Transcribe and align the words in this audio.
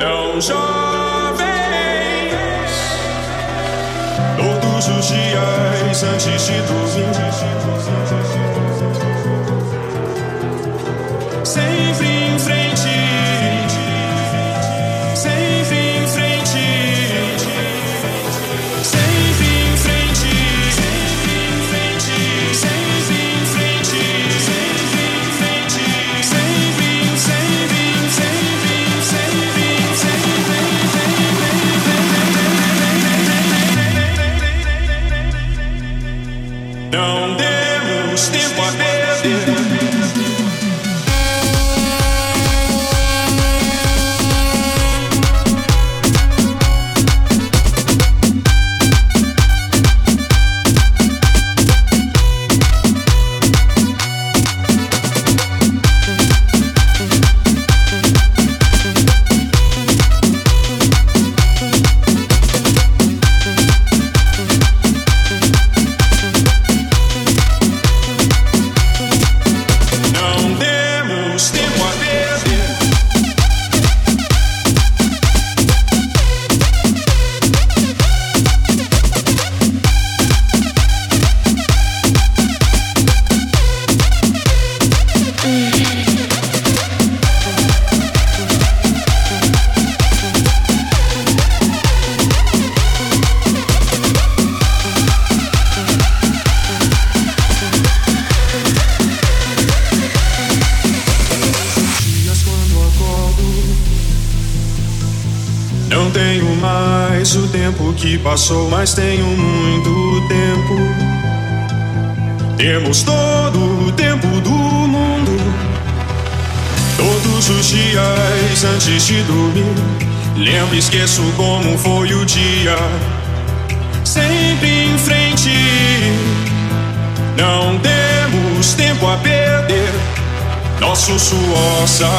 É 0.00 0.40
jovens, 0.40 1.50
todos 4.36 4.88
os 4.88 5.06
dias 5.08 6.02
antes 6.02 6.46
de 6.46 6.62
dormir. 6.62 8.49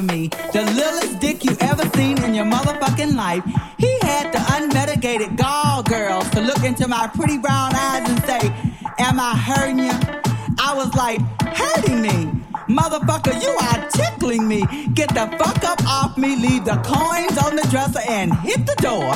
Of 0.00 0.06
me. 0.06 0.28
The 0.52 0.62
littlest 0.62 1.20
dick 1.20 1.44
you 1.44 1.56
ever 1.60 1.84
seen 1.96 2.22
in 2.24 2.34
your 2.34 2.46
motherfucking 2.46 3.14
life. 3.14 3.44
He 3.78 3.92
had 4.02 4.32
the 4.32 4.42
unmitigated 4.56 5.36
gall 5.36 5.82
girls 5.82 6.28
to 6.30 6.40
look 6.40 6.64
into 6.64 6.88
my 6.88 7.06
pretty 7.14 7.38
brown 7.38 7.74
eyes 7.74 8.08
and 8.08 8.22
say, 8.24 8.40
Am 8.98 9.20
I 9.20 9.36
hurting 9.36 9.78
you? 9.78 9.96
I 10.58 10.74
was 10.74 10.94
like, 10.94 11.20
Hurting 11.42 12.00
me? 12.02 12.18
Motherfucker, 12.68 13.34
you 13.42 13.52
are 13.68 13.88
tickling 13.90 14.46
me. 14.48 14.60
Get 14.94 15.10
the 15.10 15.26
fuck 15.38 15.62
up 15.64 15.84
off 15.86 16.16
me, 16.16 16.36
leave 16.36 16.64
the 16.64 16.76
coins 16.84 17.36
on 17.44 17.56
the 17.56 17.66
dresser, 17.70 18.00
and 18.08 18.32
hit 18.32 18.66
the 18.66 18.76
door. 18.76 19.12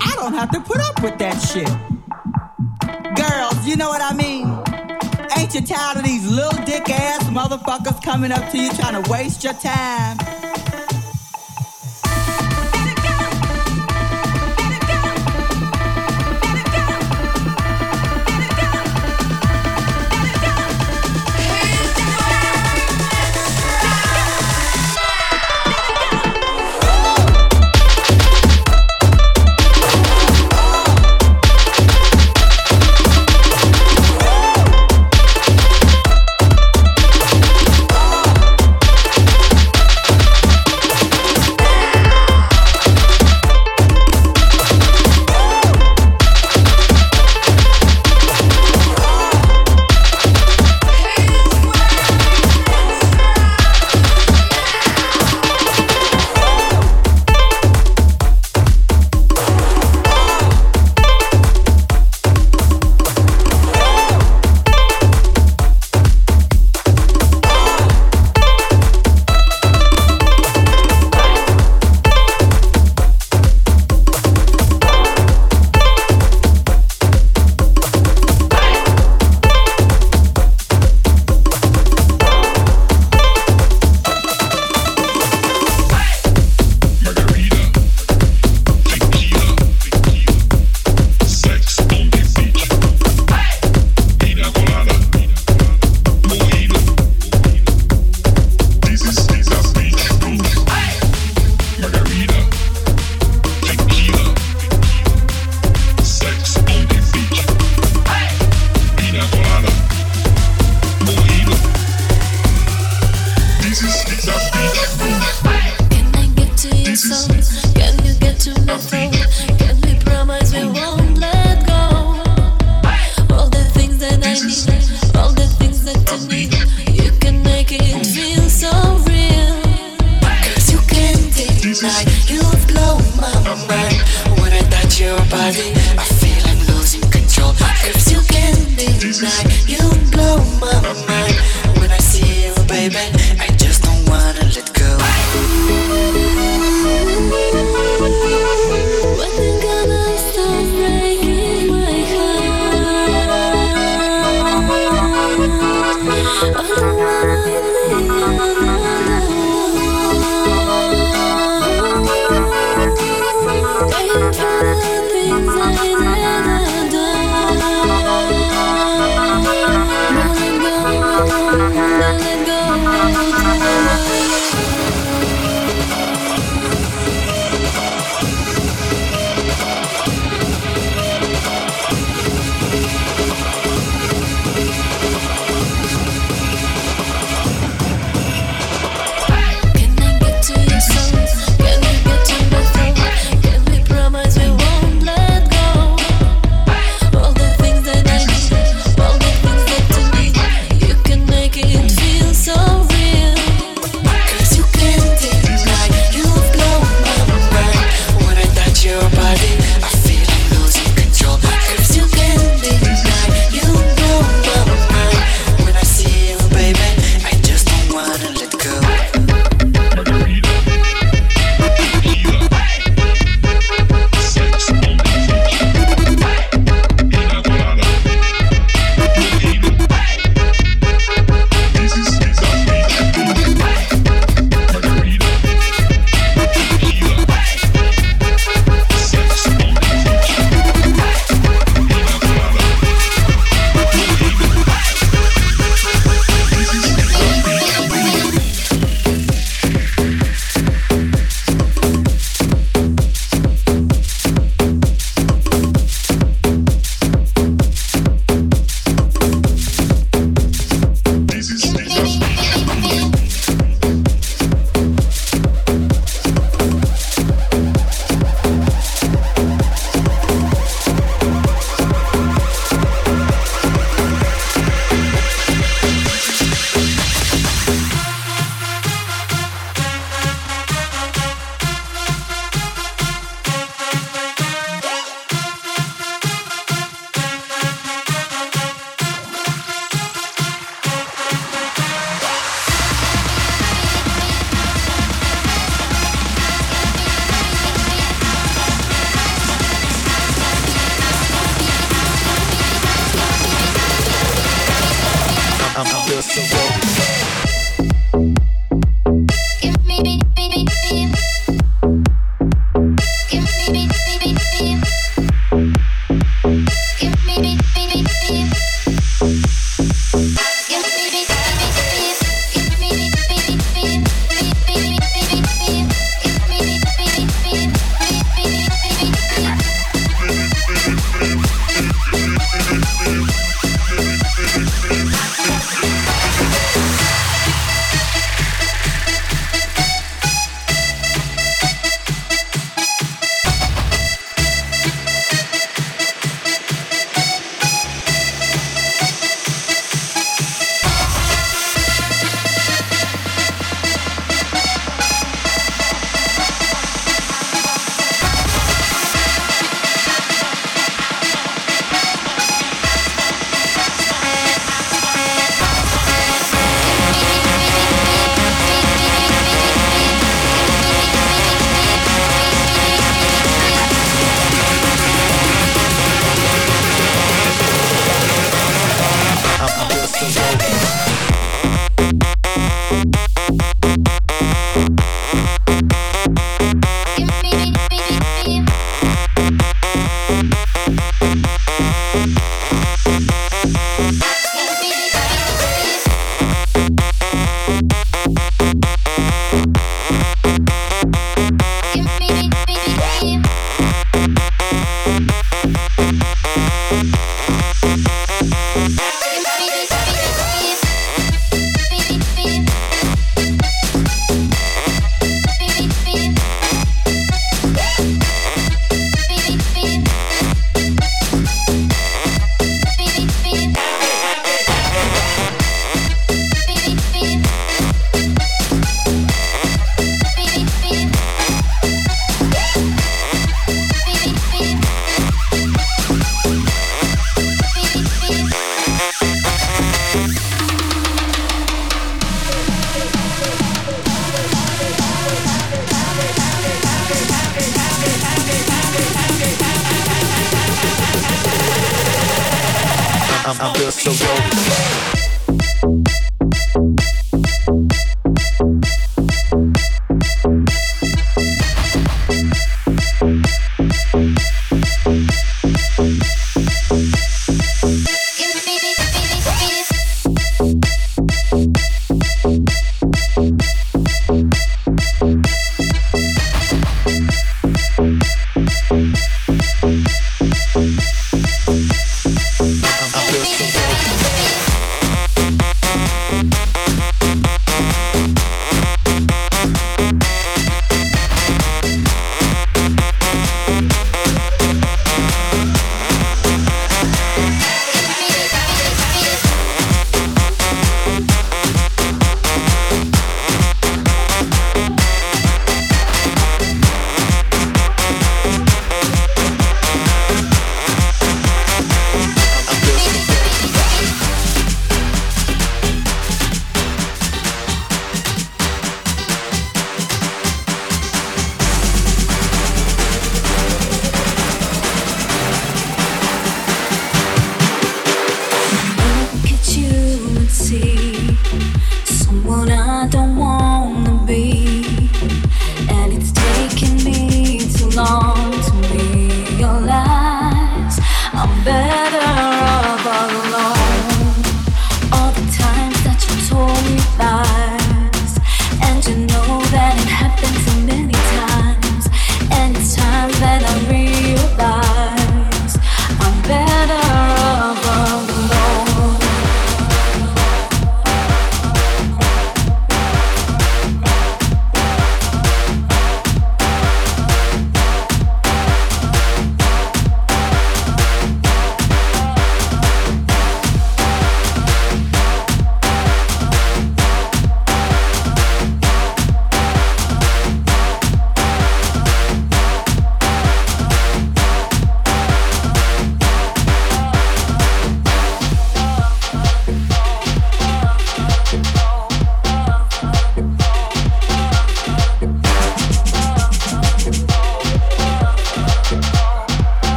I 0.00 0.12
don't 0.16 0.34
have 0.34 0.50
to 0.50 0.60
put 0.60 0.80
up 0.80 1.02
with 1.02 1.18
that 1.18 1.38
shit. 1.50 1.70
Girls, 3.14 3.66
you 3.66 3.76
know 3.76 3.88
what 3.88 4.02
I 4.02 4.14
mean? 4.14 4.73
Ain't 5.36 5.54
you 5.54 5.60
tired 5.62 5.98
of 5.98 6.04
these 6.04 6.26
little 6.30 6.64
dick 6.64 6.88
ass 6.90 7.24
motherfuckers 7.24 8.02
coming 8.02 8.32
up 8.32 8.50
to 8.50 8.58
you 8.58 8.70
trying 8.72 9.02
to 9.02 9.10
waste 9.10 9.44
your 9.44 9.54
time? 9.54 10.83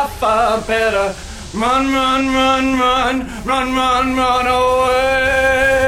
I 0.00 0.06
far 0.06 0.60
better. 0.60 1.12
Run, 1.58 1.92
run, 1.92 2.26
run, 2.32 2.78
run, 2.78 3.16
run, 3.44 3.74
run, 3.74 4.16
run 4.16 4.46
away. 4.46 5.87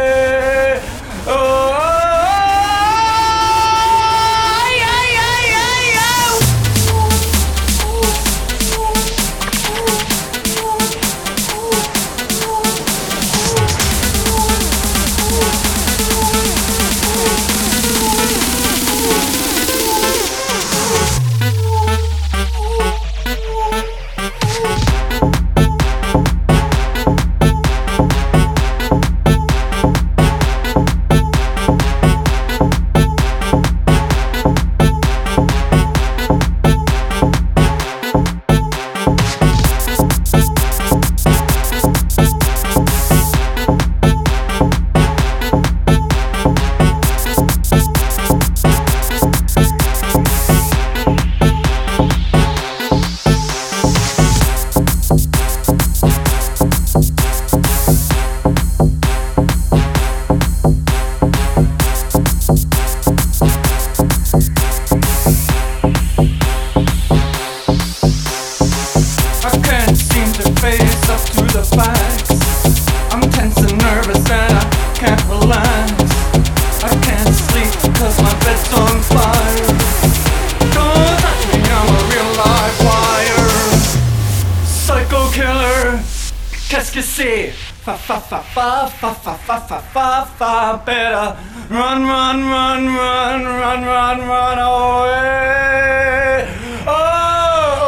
far, 89.70 89.83
far, 89.83 90.26
far 90.26 90.78
better. 90.78 91.37
Run, 91.70 92.02
run, 92.04 92.44
run, 92.44 92.87
run, 92.87 93.44
run, 93.44 93.85
run, 93.85 94.18
run 94.26 94.59
away. 94.59 96.48
Oh, 96.88 97.85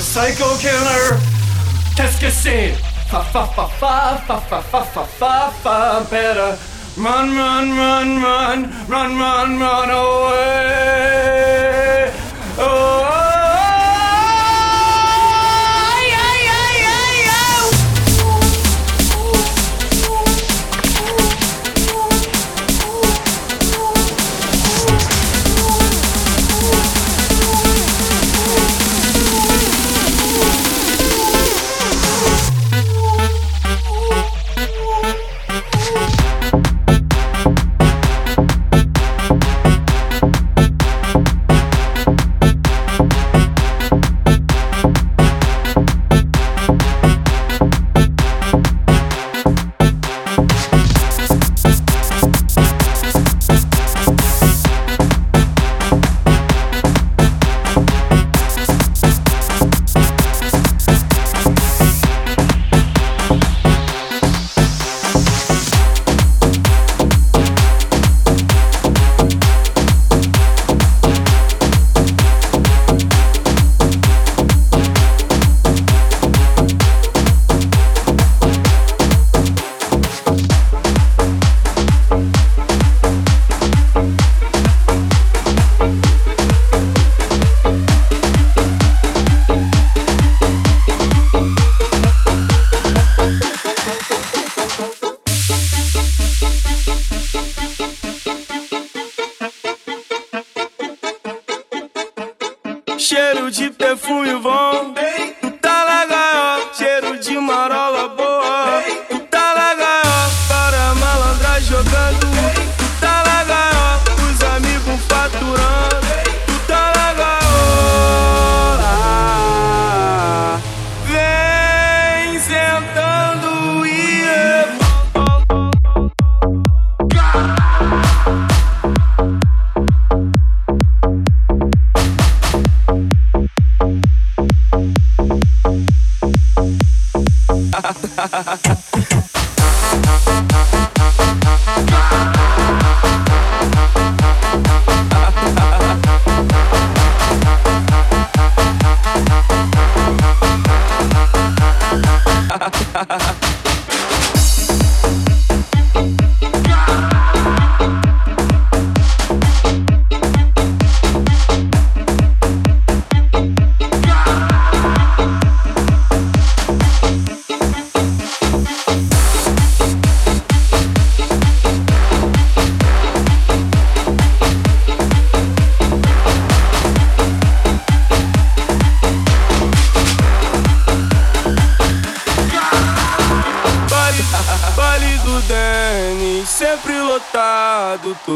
psycho 0.00 0.56
killer. 0.56 1.20
test 1.94 2.22
your 2.22 2.30
que? 2.30 2.74
Far, 3.10 3.24
far, 3.24 3.48
far, 3.48 3.68
far, 3.68 4.18
far, 4.26 4.40
far, 4.40 4.62
far, 4.62 4.84
far, 4.84 5.06
far, 5.06 5.50
far 5.62 6.04
better. 6.04 6.56
Run, 6.96 7.36
run, 7.36 7.76
run, 7.76 8.22
run, 8.22 8.70
run, 8.88 9.18
run, 9.18 9.58
run 9.60 9.90
away. 9.90 11.03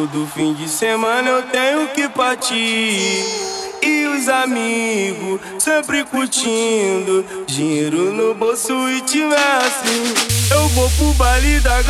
Todo 0.06 0.28
fim 0.28 0.54
de 0.54 0.68
semana 0.68 1.28
eu 1.28 1.42
tenho 1.42 1.88
que 1.88 2.08
partir. 2.08 3.24
E 3.82 4.06
os 4.06 4.28
amigos 4.28 5.40
sempre 5.58 6.04
curtindo. 6.04 7.24
Dinheiro 7.46 8.12
no 8.12 8.32
bolso 8.32 8.88
e 8.90 9.00
tivesse. 9.00 10.14
Eu 10.52 10.68
vou 10.68 10.88
pro 10.90 11.12
baile 11.14 11.58
da. 11.60 11.80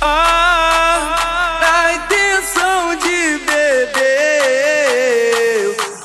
Ah, 0.00 1.58
na 1.60 1.92
intenção 1.92 2.96
de 2.96 3.38
beber. 3.46 4.96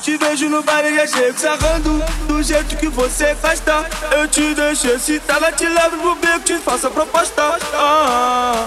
Te 0.00 0.16
vejo 0.16 0.48
no 0.48 0.62
baile, 0.62 0.94
já 0.94 1.06
chego 1.06 1.38
sarrando 1.38 2.02
Do 2.26 2.42
jeito 2.42 2.76
que 2.76 2.88
você 2.88 3.36
gosta 3.40 3.88
Eu 4.10 4.26
te 4.26 4.52
deixo 4.52 4.88
excitada, 4.88 5.52
te 5.52 5.68
levo 5.68 5.96
pro 5.98 6.16
beco 6.16 6.40
Te 6.40 6.58
faço 6.58 6.88
a 6.88 6.90
proposta 6.90 7.56
ah, 7.72 8.66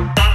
Música 0.00 0.29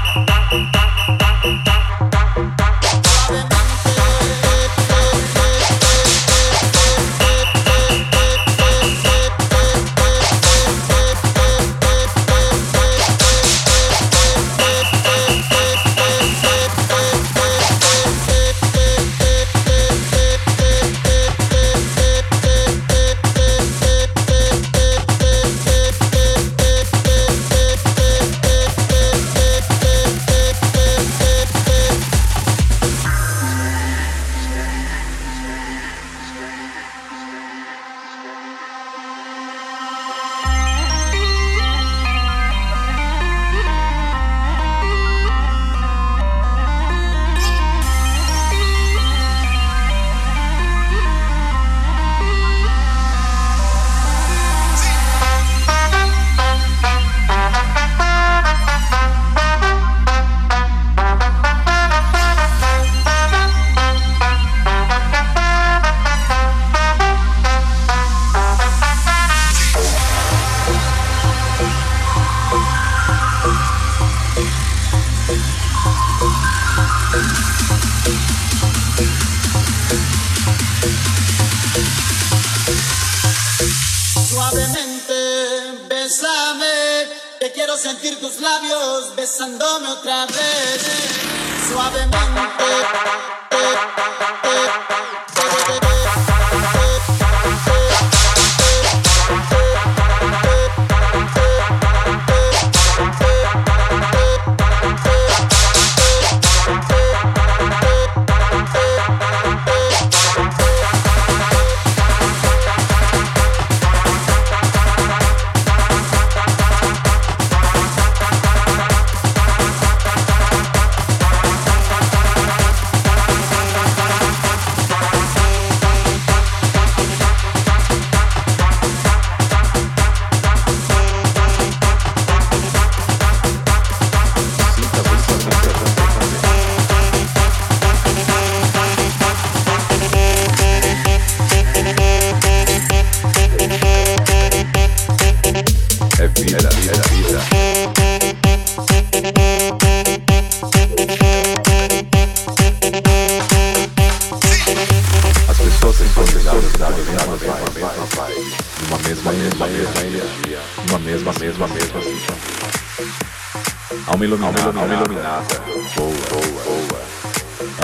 Alma 164.16 164.24
iluminada, 164.24 164.80
alma 164.80 164.94
iluminada, 164.94 165.62
boa, 165.98 166.10
boa, 166.30 166.64
boa. 166.64 167.02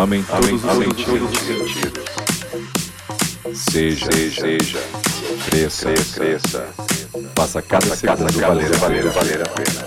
amém, 0.01 0.23
todos, 0.23 0.63
Amem 0.63 0.87
os, 0.87 1.03
todos 1.03 1.29
os 1.29 1.39
sentidos. 1.39 2.05
Seja, 3.53 4.05
seja, 4.13 4.41
seja. 4.41 4.79
Cresça, 5.49 5.91
cresça, 5.91 6.13
cresça. 6.13 6.67
Faça 7.35 7.61
cada 7.61 7.85
Faça 7.85 8.07
cada 8.07 8.29
segundo 8.29 8.47
valer, 8.47 8.71
valer, 8.77 9.09
valer 9.09 9.41
a 9.41 9.49
pena. 9.49 9.85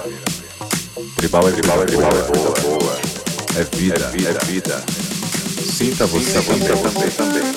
Tribal 1.16 1.49
é 1.49 1.53
tribal, 1.53 1.82
é 1.82 1.86
tribal, 1.86 2.11
é 2.11 2.36
boa, 2.36 2.61
boa. 2.61 2.97
É 3.57 3.76
vida, 3.76 4.05
é 4.05 4.11
vida. 4.11 4.38
É 4.38 4.45
vida. 4.45 4.84
Sinta 5.64 6.05
você, 6.05 6.42
Sinta 6.42 6.42
também. 6.42 6.68
também. 6.68 7.11
também. 7.11 7.53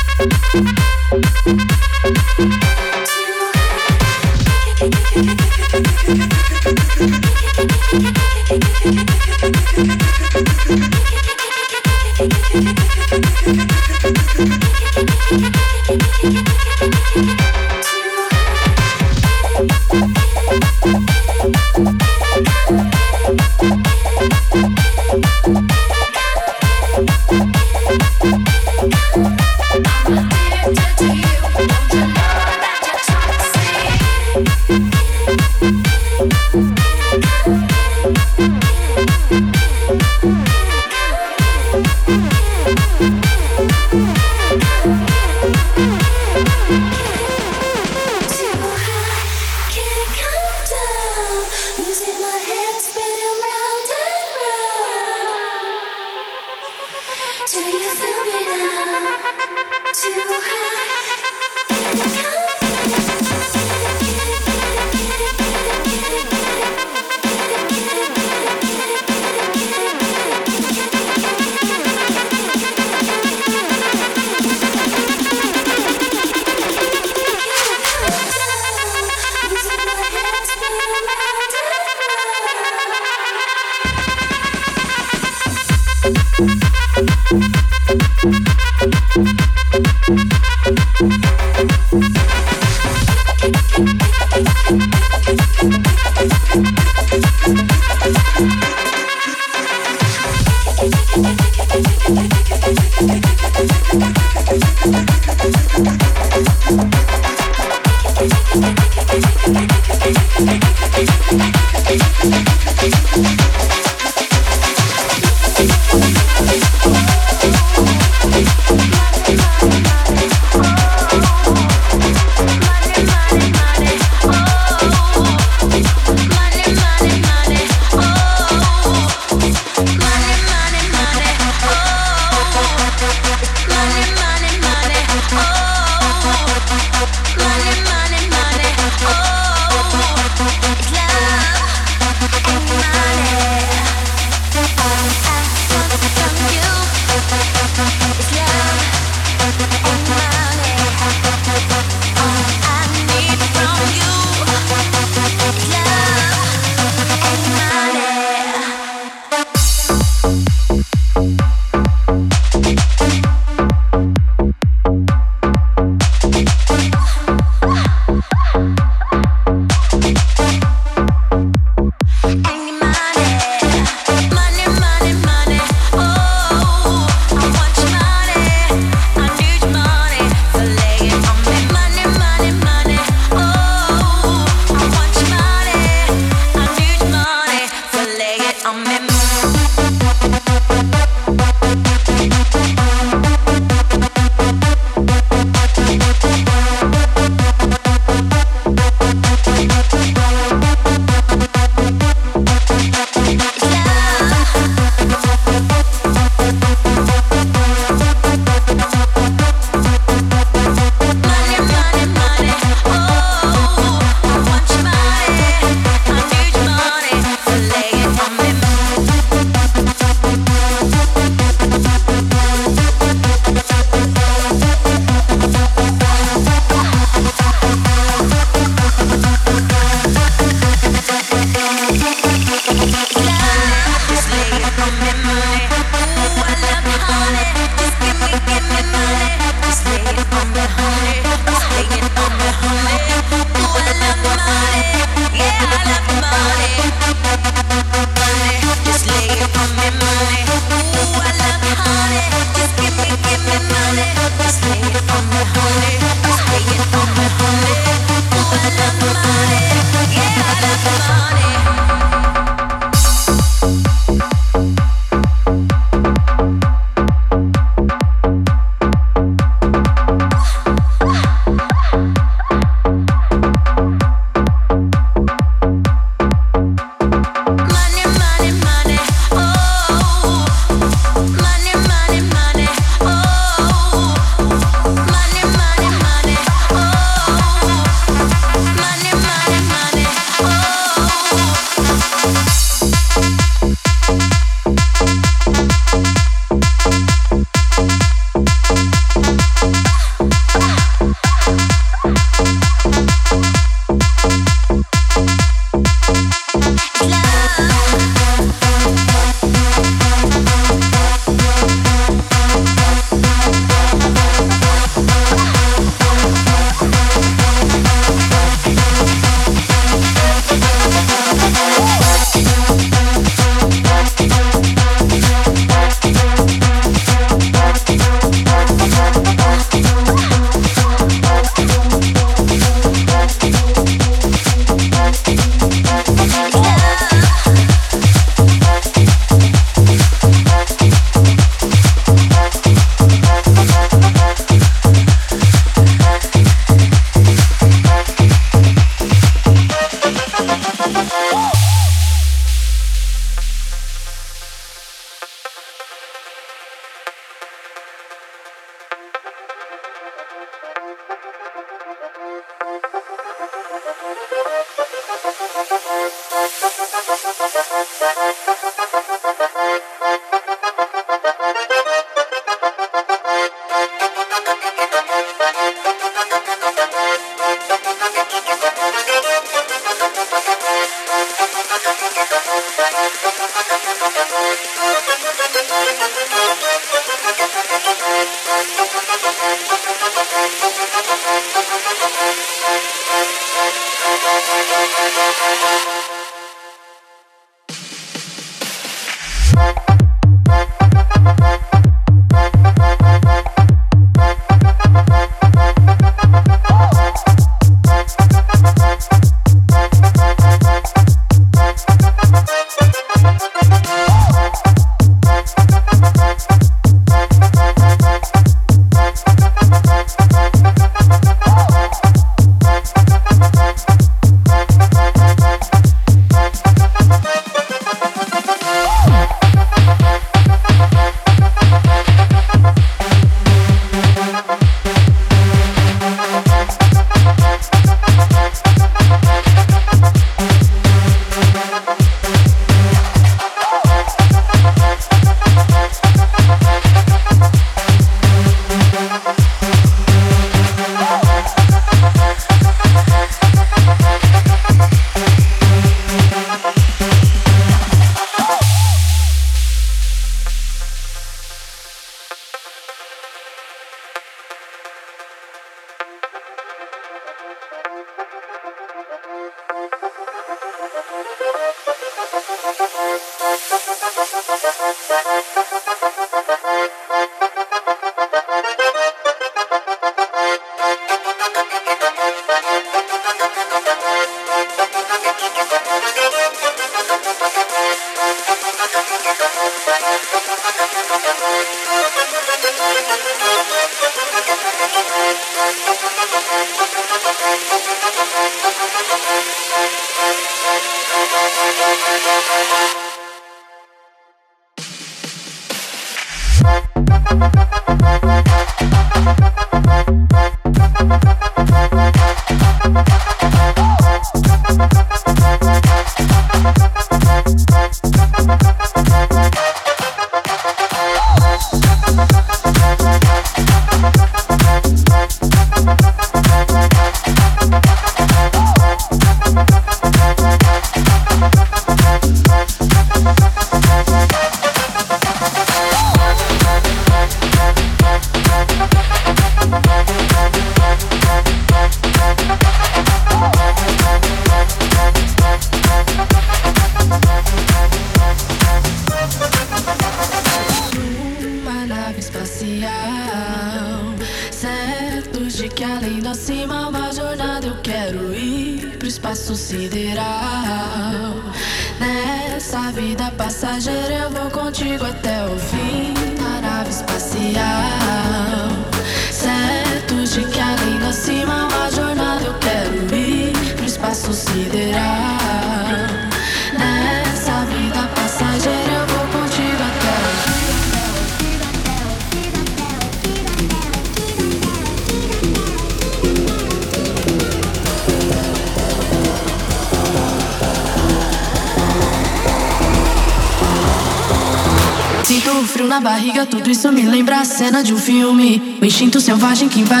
filme. 598.01 598.77
O 598.81 598.85
instinto 598.85 599.21
selvagem 599.21 599.69
que 599.69 599.79
invade. 599.79 600.00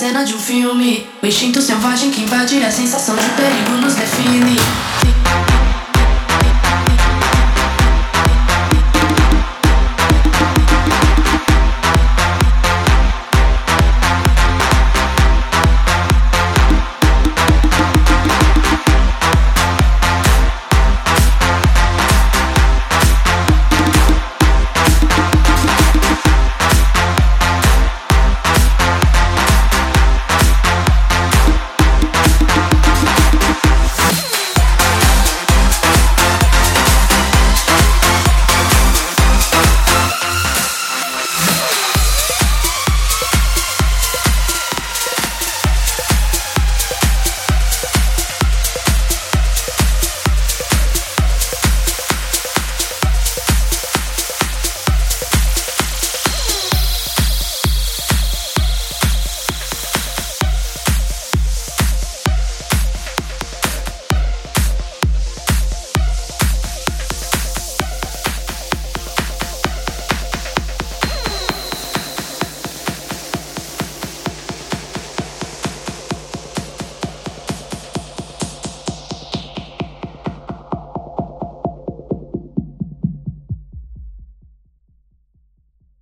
Cena 0.00 0.24
de 0.24 0.32
um 0.32 0.38
filme, 0.38 1.06
o 1.22 1.26
instinto 1.26 1.60
selvagem 1.60 2.10
que 2.10 2.22
invade 2.22 2.64
a 2.64 2.70
sensação 2.70 3.14
de 3.14 3.28
perigo 3.36 3.72
nos 3.82 3.94
define. 3.94 4.56